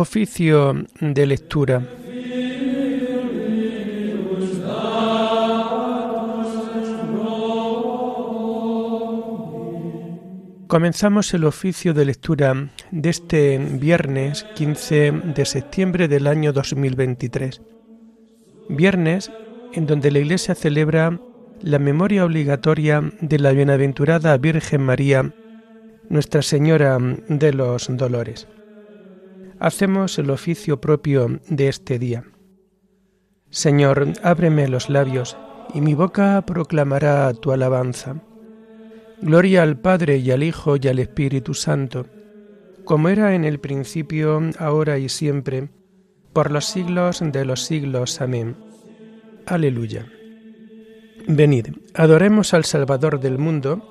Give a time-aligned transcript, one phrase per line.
[0.00, 1.86] Oficio de lectura.
[10.68, 17.60] Comenzamos el oficio de lectura de este viernes 15 de septiembre del año 2023.
[18.70, 19.30] Viernes
[19.74, 21.20] en donde la Iglesia celebra
[21.60, 25.34] la memoria obligatoria de la bienaventurada Virgen María,
[26.08, 26.96] Nuestra Señora
[27.28, 28.48] de los Dolores.
[29.60, 32.24] Hacemos el oficio propio de este día.
[33.50, 35.36] Señor, ábreme los labios,
[35.74, 38.22] y mi boca proclamará tu alabanza.
[39.20, 42.06] Gloria al Padre y al Hijo y al Espíritu Santo,
[42.86, 45.68] como era en el principio, ahora y siempre,
[46.32, 48.22] por los siglos de los siglos.
[48.22, 48.56] Amén.
[49.44, 50.06] Aleluya.
[51.28, 53.82] Venid, adoremos al Salvador del mundo,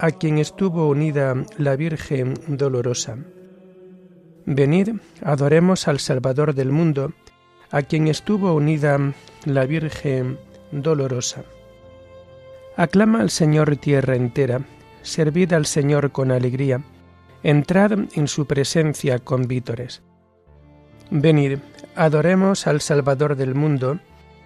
[0.00, 3.16] a quien estuvo unida la Virgen dolorosa.
[4.46, 4.90] Venid,
[5.22, 7.12] adoremos al Salvador del mundo,
[7.70, 8.98] a quien estuvo unida
[9.44, 10.38] la Virgen
[10.70, 11.44] dolorosa.
[12.76, 14.60] Aclama al Señor tierra entera,
[15.02, 16.82] servid al Señor con alegría,
[17.42, 20.02] entrad en su presencia con vítores.
[21.10, 21.58] Venid,
[21.94, 23.98] adoremos al Salvador del mundo,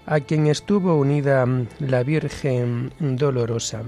[0.07, 1.47] a quien estuvo unida
[1.81, 3.83] la Virgen dolorosa.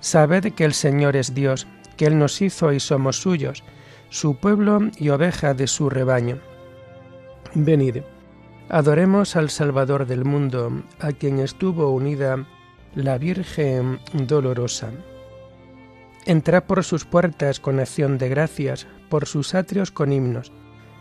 [0.00, 3.64] Sabed que el Señor es Dios, que Él nos hizo y somos suyos,
[4.08, 6.38] su pueblo y oveja de su rebaño.
[7.54, 7.98] Venid,
[8.68, 12.46] adoremos al Salvador del mundo, a quien estuvo unida
[12.94, 14.90] la Virgen dolorosa.
[16.26, 20.52] Entra por sus puertas con acción de gracias, por sus atrios con himnos,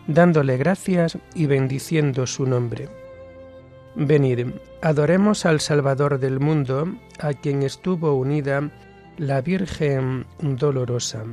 [0.08, 2.90] dándole gracias y bendiciendo su nombre.
[3.96, 4.48] Venid,
[4.81, 6.88] adoremos al Salvador del mundo,
[7.20, 8.72] a quien estuvo unida
[9.18, 11.24] la Virgen dolorosa.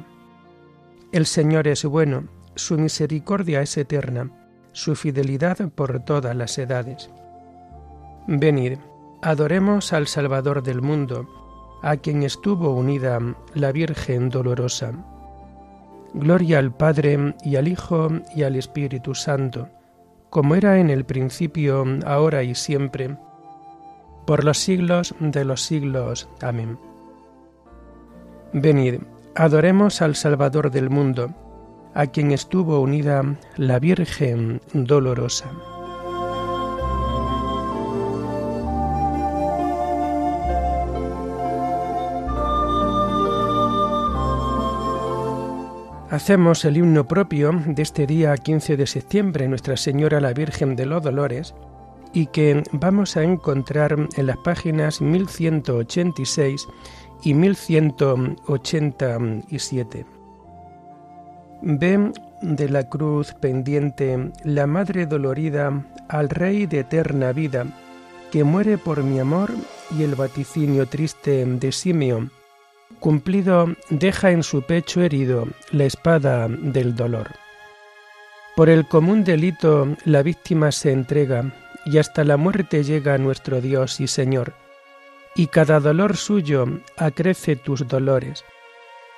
[1.13, 4.31] El Señor es bueno, su misericordia es eterna,
[4.73, 7.11] su fidelidad por todas las edades.
[8.29, 8.79] Venid,
[9.23, 11.29] Adoremos al Salvador del mundo,
[11.83, 13.21] a quien estuvo unida
[13.53, 14.93] la Virgen dolorosa.
[16.15, 19.69] Gloria al Padre y al Hijo y al Espíritu Santo,
[20.31, 23.15] como era en el principio, ahora y siempre,
[24.27, 26.27] por los siglos de los siglos.
[26.41, 26.79] Amén.
[28.55, 29.01] Venid,
[29.35, 31.35] adoremos al Salvador del mundo,
[31.95, 33.23] a quien estuvo unida
[33.57, 35.51] la Virgen dolorosa.
[46.11, 50.85] Hacemos el himno propio de este día 15 de septiembre, Nuestra Señora la Virgen de
[50.85, 51.55] los Dolores,
[52.13, 56.67] y que vamos a encontrar en las páginas 1186
[57.23, 60.07] y 1187.
[61.63, 67.67] Ven de la cruz pendiente la Madre dolorida al Rey de eterna vida,
[68.31, 69.51] que muere por mi amor
[69.97, 72.31] y el vaticinio triste de Simeón
[72.99, 77.29] cumplido deja en su pecho herido la espada del dolor.
[78.57, 81.53] Por el común delito la víctima se entrega
[81.87, 84.55] y hasta la muerte llega nuestro Dios y Señor,
[85.35, 88.45] y cada dolor suyo acrece tus dolores.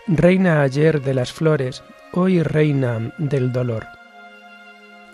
[0.06, 3.86] Reina ayer de las flores, hoy reina del dolor.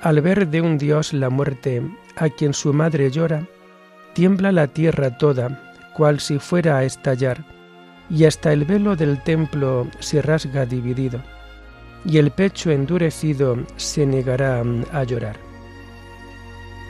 [0.01, 1.83] Al ver de un Dios la muerte,
[2.17, 3.47] a quien su madre llora,
[4.15, 7.45] tiembla la tierra toda, cual si fuera a estallar
[8.11, 11.21] y hasta el velo del templo se rasga dividido,
[12.05, 15.48] y el pecho endurecido se negará a llorar.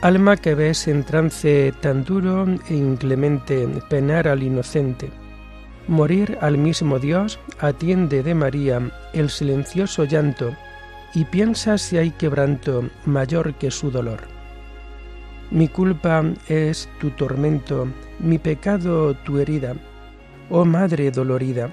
[0.01, 5.09] Alma que ves en trance tan duro e inclemente penar al inocente,
[5.89, 8.79] morir al mismo Dios, atiende de María
[9.11, 10.55] el silencioso llanto
[11.13, 14.21] y piensa si hay quebranto mayor que su dolor.
[15.51, 17.89] Mi culpa es tu tormento,
[18.19, 19.75] mi pecado tu herida,
[20.49, 21.69] Oh Madre dolorida,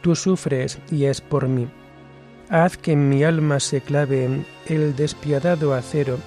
[0.00, 1.66] tú sufres y es por mí.
[2.50, 6.18] Haz que en mi alma se clave el despiadado acero,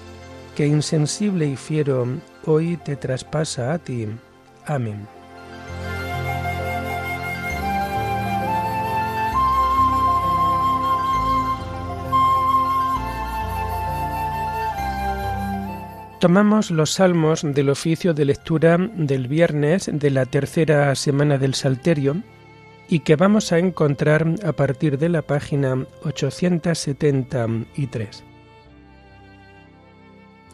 [0.60, 2.06] que insensible y fiero
[2.46, 4.10] hoy te traspasa a ti.
[4.66, 5.08] Amén.
[16.20, 22.22] Tomamos los salmos del oficio de lectura del viernes de la tercera semana del Salterio
[22.90, 28.29] y que vamos a encontrar a partir de la página 873.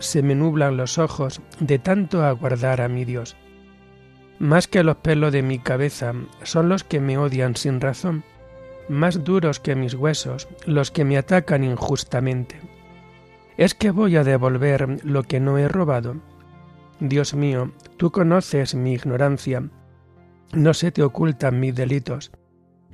[0.00, 3.36] se me nublan los ojos de tanto aguardar a mi Dios.
[4.40, 8.24] Más que los pelos de mi cabeza son los que me odian sin razón,
[8.88, 12.58] más duros que mis huesos los que me atacan injustamente.
[13.56, 16.16] ¿Es que voy a devolver lo que no he robado?
[16.98, 19.62] Dios mío, tú conoces mi ignorancia,
[20.52, 22.32] no se te ocultan mis delitos,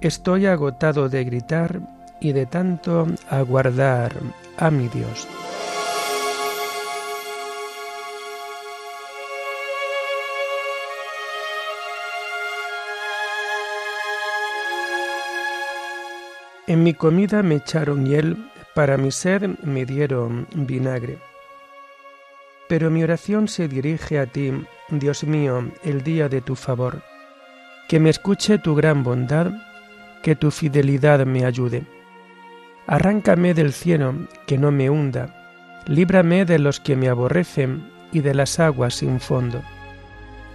[0.00, 1.80] Estoy agotado de gritar
[2.20, 4.12] y de tanto aguardar
[4.56, 5.28] a mi Dios.
[16.66, 18.38] En mi comida me echaron hiel,
[18.74, 21.18] para mi sed me dieron vinagre.
[22.70, 24.52] Pero mi oración se dirige a ti,
[24.88, 27.02] Dios mío, el día de tu favor.
[27.86, 29.50] Que me escuche tu gran bondad,
[30.22, 31.84] que tu fidelidad me ayude.
[32.86, 34.14] Arráncame del cielo,
[34.46, 35.40] que no me hunda,
[35.86, 39.62] líbrame de los que me aborrecen y de las aguas sin fondo.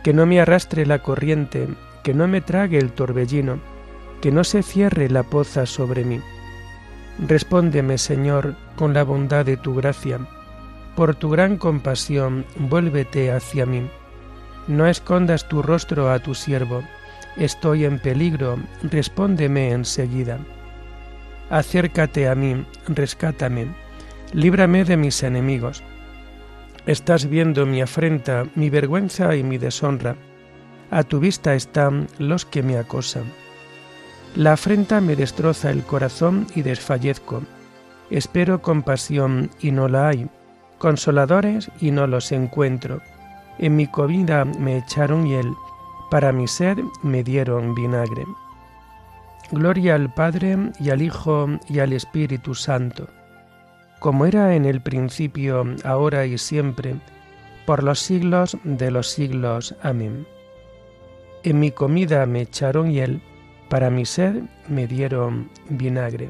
[0.03, 1.67] Que no me arrastre la corriente,
[2.03, 3.59] que no me trague el torbellino,
[4.21, 6.19] que no se cierre la poza sobre mí.
[7.19, 10.19] Respóndeme, Señor, con la bondad de tu gracia.
[10.95, 13.89] Por tu gran compasión, vuélvete hacia mí.
[14.67, 16.83] No escondas tu rostro a tu siervo.
[17.37, 20.39] Estoy en peligro, respóndeme enseguida.
[21.49, 23.67] Acércate a mí, rescátame,
[24.31, 25.83] líbrame de mis enemigos.
[26.85, 30.15] Estás viendo mi afrenta, mi vergüenza y mi deshonra.
[30.91, 33.25] A tu vista están los que me acosan.
[34.35, 37.41] La afrenta me destroza el corazón y desfallezco.
[38.09, 40.29] Espero compasión y no la hay,
[40.77, 43.01] consoladores y no los encuentro.
[43.57, 45.51] En mi comida me echaron hiel,
[46.09, 48.25] para mi sed me dieron vinagre.
[49.51, 53.07] Gloria al Padre y al Hijo y al Espíritu Santo,
[53.99, 56.95] como era en el principio, ahora y siempre,
[57.65, 59.75] por los siglos de los siglos.
[59.81, 60.27] Amén.
[61.43, 63.21] En mi comida me echaron hiel,
[63.69, 66.29] para mi sed me dieron vinagre.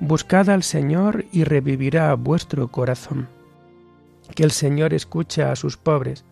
[0.00, 3.28] buscad al Señor y revivirá vuestro corazón.
[4.34, 6.24] Que el Señor escucha a sus pobres,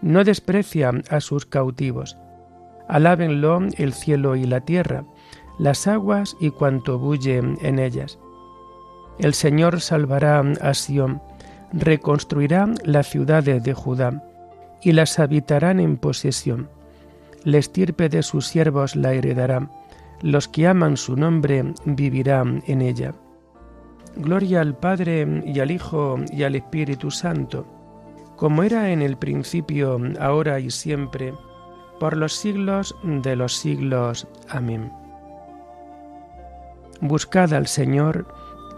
[0.00, 2.16] no desprecia a sus cautivos.
[2.88, 5.04] Alábenlo el cielo y la tierra,
[5.58, 8.18] las aguas y cuanto bulle en ellas.
[9.18, 11.22] El Señor salvará a Sión,
[11.72, 14.24] reconstruirá las ciudades de Judá,
[14.82, 16.68] y las habitarán en posesión.
[17.44, 19.68] La estirpe de sus siervos la heredará,
[20.22, 23.14] los que aman su nombre vivirán en ella.
[24.16, 27.66] Gloria al Padre y al Hijo y al Espíritu Santo,
[28.36, 31.34] como era en el principio, ahora y siempre,
[31.98, 34.26] por los siglos de los siglos.
[34.48, 34.92] Amén.
[37.00, 38.26] Buscad al Señor,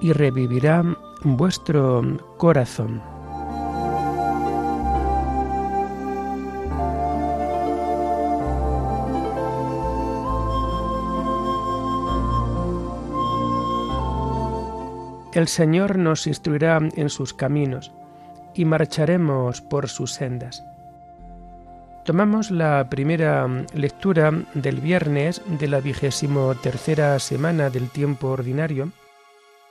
[0.01, 0.85] y revivirá
[1.23, 2.03] vuestro
[2.37, 3.14] corazón.
[15.35, 17.91] El Señor nos instruirá en sus caminos
[18.55, 20.65] y marcharemos por sus sendas.
[22.05, 28.93] Tomamos la primera lectura del viernes de la vigésimo tercera semana del tiempo ordinario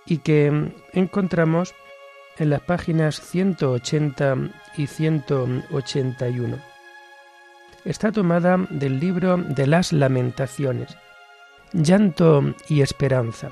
[0.06, 1.74] y que encontramos
[2.40, 4.36] en las páginas 180
[4.76, 6.58] y 181.
[7.86, 10.98] Está tomada del libro de las lamentaciones,
[11.72, 13.52] llanto y esperanza.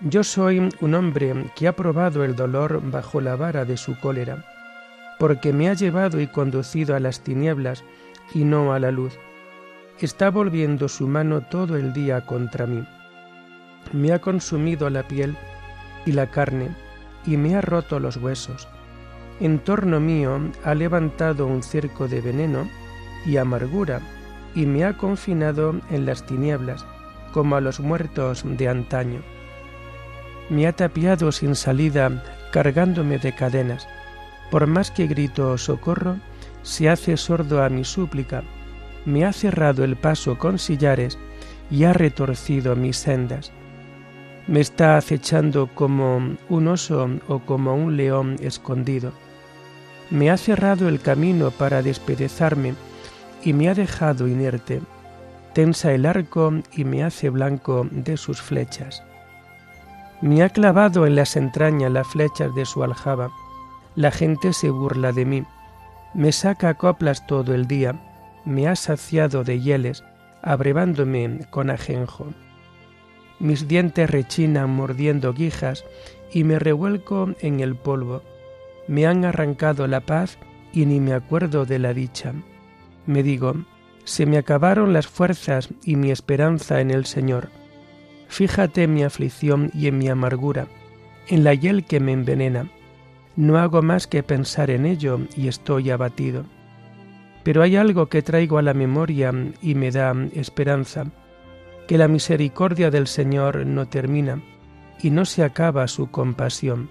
[0.00, 4.44] Yo soy un hombre que ha probado el dolor bajo la vara de su cólera,
[5.18, 7.82] porque me ha llevado y conducido a las tinieblas
[8.34, 9.18] y no a la luz.
[9.98, 12.86] Está volviendo su mano todo el día contra mí.
[13.94, 15.34] Me ha consumido la piel
[16.04, 16.76] y la carne,
[17.24, 18.68] y me ha roto los huesos.
[19.40, 22.68] En torno mío ha levantado un cerco de veneno
[23.24, 24.02] y amargura,
[24.54, 26.84] y me ha confinado en las tinieblas,
[27.32, 29.22] como a los muertos de antaño
[30.48, 32.22] me ha tapiado sin salida,
[32.52, 33.88] cargándome de cadenas.
[34.50, 36.18] Por más que grito socorro,
[36.62, 38.42] se hace sordo a mi súplica,
[39.06, 41.16] me ha cerrado el paso con sillares
[41.70, 43.52] y ha retorcido mis sendas.
[44.48, 49.12] Me está acechando como un oso o como un león escondido.
[50.10, 52.74] Me ha cerrado el camino para despedezarme
[53.42, 54.82] y me ha dejado inerte.
[55.54, 59.02] Tensa el arco y me hace blanco de sus flechas.
[60.22, 63.32] Me ha clavado en las entrañas las flechas de su aljaba.
[63.94, 65.44] La gente se burla de mí.
[66.14, 68.00] Me saca coplas todo el día.
[68.46, 70.04] Me ha saciado de hieles,
[70.42, 72.28] abrevándome con ajenjo.
[73.38, 75.84] Mis dientes rechinan mordiendo guijas
[76.32, 78.22] y me revuelco en el polvo.
[78.88, 80.38] Me han arrancado la paz
[80.72, 82.32] y ni me acuerdo de la dicha.
[83.04, 83.54] Me digo,
[84.04, 87.50] se me acabaron las fuerzas y mi esperanza en el Señor
[88.28, 90.66] Fíjate en mi aflicción y en mi amargura,
[91.28, 92.70] en la hiel que me envenena.
[93.36, 96.44] No hago más que pensar en ello y estoy abatido.
[97.42, 101.04] Pero hay algo que traigo a la memoria y me da esperanza,
[101.86, 104.42] que la misericordia del Señor no termina
[105.00, 106.88] y no se acaba su compasión.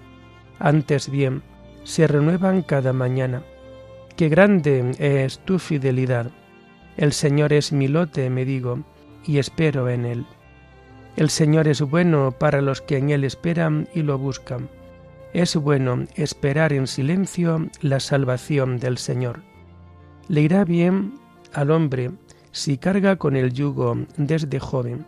[0.58, 1.42] Antes bien,
[1.84, 3.42] se renuevan cada mañana.
[4.16, 6.30] Qué grande es tu fidelidad.
[6.96, 8.80] El Señor es mi lote, me digo,
[9.26, 10.26] y espero en él.
[11.16, 14.68] El Señor es bueno para los que en Él esperan y lo buscan.
[15.32, 19.40] Es bueno esperar en silencio la salvación del Señor.
[20.28, 21.14] Le irá bien
[21.54, 22.10] al hombre
[22.52, 25.06] si carga con el yugo desde joven.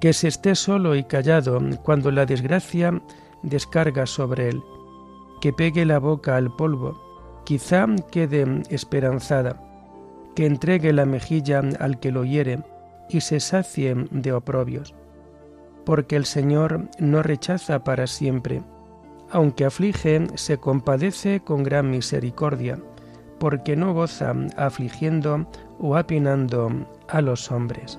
[0.00, 3.00] Que se esté solo y callado cuando la desgracia
[3.44, 4.60] descarga sobre él.
[5.40, 7.00] Que pegue la boca al polvo,
[7.44, 9.62] quizá quede esperanzada.
[10.34, 12.58] Que entregue la mejilla al que lo hiere
[13.08, 14.94] y se sacien de oprobios,
[15.84, 18.62] porque el Señor no rechaza para siempre,
[19.30, 22.78] aunque aflige, se compadece con gran misericordia,
[23.38, 25.46] porque no goza afligiendo
[25.78, 26.70] o apinando
[27.08, 27.98] a los hombres.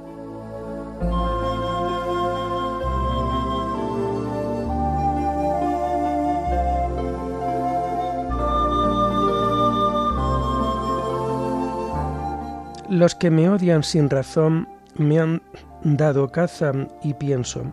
[12.89, 15.41] Los que me odian sin razón me han
[15.83, 16.71] dado caza
[17.03, 17.63] y pienso,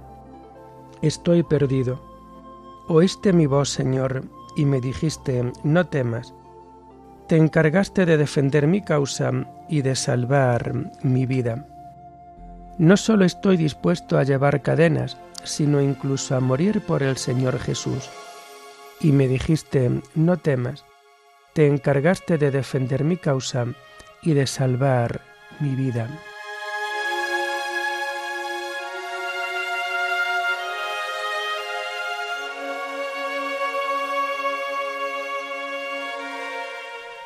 [1.02, 2.00] estoy perdido.
[2.88, 4.24] Oíste mi voz, Señor,
[4.56, 6.34] y me dijiste, no temas.
[7.28, 9.30] Te encargaste de defender mi causa
[9.68, 11.66] y de salvar mi vida.
[12.76, 18.10] No solo estoy dispuesto a llevar cadenas, sino incluso a morir por el Señor Jesús.
[19.00, 20.84] Y me dijiste, no temas.
[21.54, 23.66] Te encargaste de defender mi causa
[24.22, 25.20] y de salvar
[25.60, 26.08] mi vida.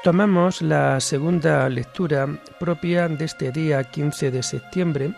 [0.08, 2.26] Tomamos la segunda lectura
[2.58, 5.12] propia de este día 15 de septiembre,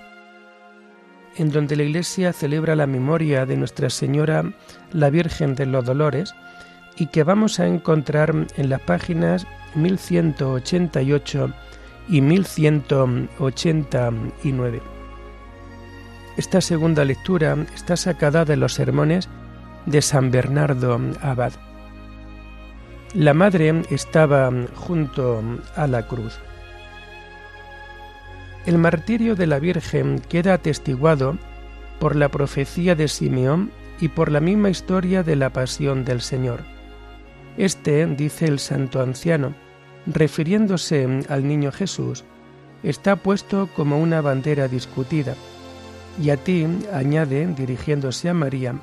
[1.37, 4.52] en donde la Iglesia celebra la memoria de Nuestra Señora,
[4.92, 6.35] la Virgen de los Dolores,
[6.97, 11.52] y que vamos a encontrar en las páginas 1188
[12.09, 14.82] y 1189.
[16.37, 19.28] Esta segunda lectura está sacada de los sermones
[19.87, 21.52] de San Bernardo Abad.
[23.14, 25.43] La madre estaba junto
[25.75, 26.38] a la cruz.
[28.67, 31.37] El martirio de la Virgen queda atestiguado
[31.99, 36.61] por la profecía de Simeón y por la misma historia de la pasión del Señor.
[37.57, 39.55] Este, dice el santo anciano,
[40.07, 42.23] refiriéndose al niño Jesús,
[42.85, 45.35] está puesto como una bandera discutida,
[46.23, 48.75] Y a ti, añade, dirigiéndose a María,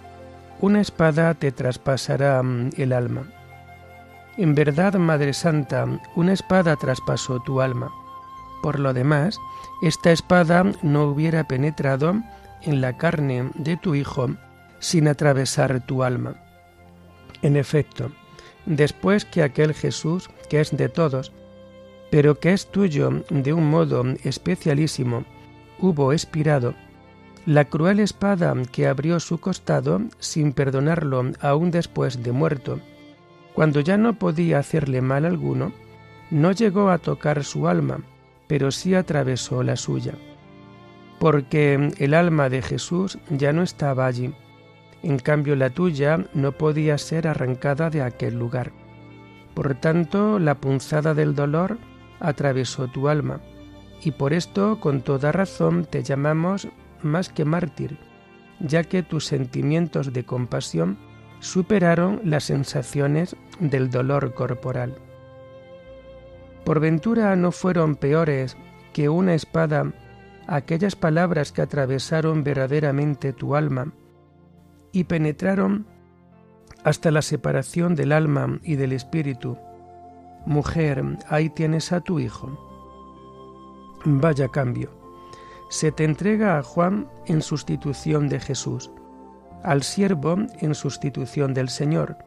[0.59, 2.41] una espada te traspasará
[2.75, 3.36] el alma.
[4.37, 7.91] En verdad, Madre Santa, una espada traspasó tu alma.
[8.61, 9.39] Por lo demás,
[9.81, 12.21] esta espada no hubiera penetrado
[12.61, 14.29] en la carne de tu Hijo
[14.79, 16.35] sin atravesar tu alma.
[17.41, 18.11] En efecto,
[18.67, 21.31] después que aquel Jesús, que es de todos,
[22.11, 25.25] pero que es tuyo de un modo especialísimo,
[25.79, 26.75] hubo expirado,
[27.47, 32.79] la cruel espada que abrió su costado sin perdonarlo aún después de muerto,
[33.57, 35.73] cuando ya no podía hacerle mal alguno,
[36.29, 38.01] no llegó a tocar su alma,
[38.45, 40.13] pero sí atravesó la suya.
[41.19, 44.31] Porque el alma de Jesús ya no estaba allí,
[45.01, 48.73] en cambio la tuya no podía ser arrancada de aquel lugar.
[49.55, 51.79] Por tanto, la punzada del dolor
[52.19, 53.41] atravesó tu alma,
[54.03, 56.67] y por esto con toda razón te llamamos
[57.01, 57.97] más que mártir,
[58.59, 61.06] ya que tus sentimientos de compasión
[61.39, 64.95] superaron las sensaciones del dolor corporal.
[66.63, 68.57] Por ventura no fueron peores
[68.93, 69.93] que una espada
[70.47, 73.93] aquellas palabras que atravesaron verdaderamente tu alma
[74.91, 75.85] y penetraron
[76.83, 79.57] hasta la separación del alma y del espíritu.
[80.45, 82.57] Mujer, ahí tienes a tu hijo.
[84.05, 84.89] Vaya cambio.
[85.69, 88.89] Se te entrega a Juan en sustitución de Jesús,
[89.63, 92.17] al siervo en sustitución del Señor,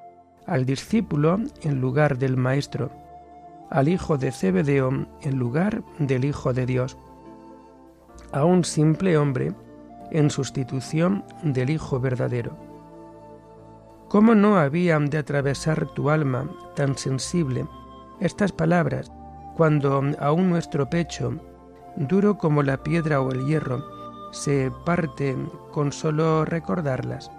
[0.46, 2.90] al discípulo en lugar del Maestro,
[3.70, 6.96] al hijo de Zebedeo en lugar del Hijo de Dios,
[8.32, 9.52] a un simple hombre
[10.10, 12.56] en sustitución del Hijo verdadero.
[14.08, 17.64] ¿Cómo no habían de atravesar tu alma tan sensible
[18.18, 19.12] estas palabras
[19.56, 21.34] cuando aún nuestro pecho
[21.96, 23.99] duro como la piedra o el hierro,
[24.30, 25.36] se parte
[25.72, 27.30] con solo recordarlas.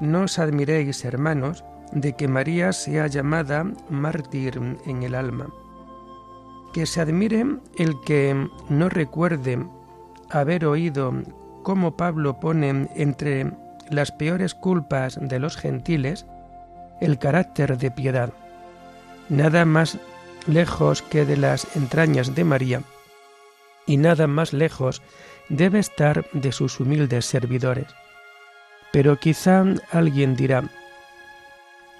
[0.00, 5.48] No os admiréis, hermanos, de que María sea llamada mártir en el alma.
[6.72, 7.44] Que se admire
[7.76, 9.64] el que no recuerde
[10.30, 11.12] haber oído
[11.62, 13.52] cómo Pablo pone entre
[13.90, 16.26] las peores culpas de los gentiles
[17.00, 18.32] el carácter de piedad.
[19.28, 19.98] Nada más
[20.46, 22.82] lejos que de las entrañas de María,
[23.86, 25.02] y nada más lejos
[25.50, 27.86] debe estar de sus humildes servidores.
[28.92, 30.64] Pero quizá alguien dirá,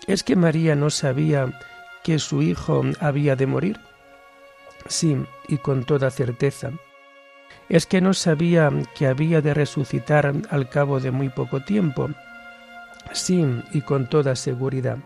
[0.06, 1.52] ¿es que María no sabía
[2.02, 3.78] que su hijo había de morir?
[4.86, 6.70] Sí, y con toda certeza.
[7.68, 12.08] ¿Es que no sabía que había de resucitar al cabo de muy poco tiempo?
[13.12, 14.96] Sí, y con toda seguridad.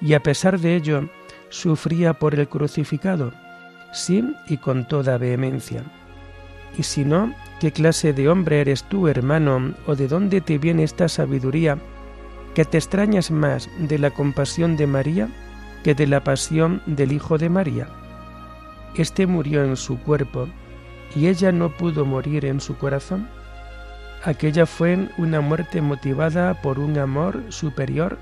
[0.00, 1.08] Y a pesar de ello,
[1.50, 3.32] sufría por el crucificado
[3.92, 5.84] sí y con toda vehemencia.
[6.76, 10.84] Y si no, ¿qué clase de hombre eres tú, hermano, o de dónde te viene
[10.84, 11.78] esta sabiduría,
[12.54, 15.28] que te extrañas más de la compasión de María
[15.84, 17.88] que de la pasión del Hijo de María?
[18.94, 20.48] Este murió en su cuerpo,
[21.14, 23.28] y ella no pudo morir en su corazón.
[24.24, 28.18] Aquella fue una muerte motivada por un amor superior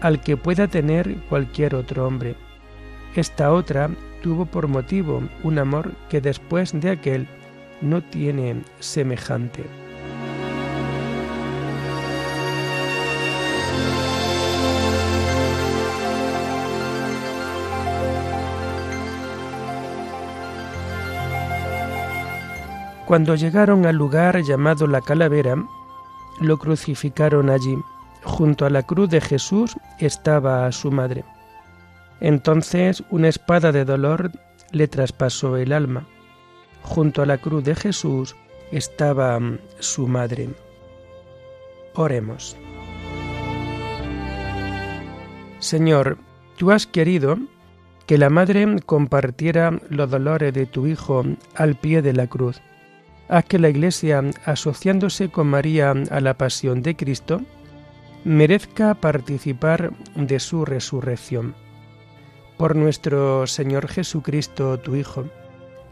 [0.00, 2.36] al que pueda tener cualquier otro hombre.
[3.14, 3.90] Esta otra
[4.22, 7.28] tuvo por motivo un amor que después de aquel
[7.82, 9.64] no tiene semejante.
[23.06, 25.62] Cuando llegaron al lugar llamado la calavera,
[26.40, 27.76] lo crucificaron allí.
[28.22, 31.22] Junto a la cruz de Jesús estaba su madre.
[32.20, 34.30] Entonces una espada de dolor
[34.70, 36.06] le traspasó el alma.
[36.82, 38.36] Junto a la cruz de Jesús
[38.70, 40.50] estaba mm, su madre.
[41.94, 42.56] Oremos.
[45.58, 46.18] Señor,
[46.56, 47.38] tú has querido
[48.06, 52.60] que la madre compartiera los dolores de tu Hijo al pie de la cruz.
[53.28, 57.40] Haz que la Iglesia, asociándose con María a la pasión de Cristo,
[58.24, 61.54] merezca participar de su resurrección
[62.62, 65.24] por nuestro Señor Jesucristo, tu Hijo,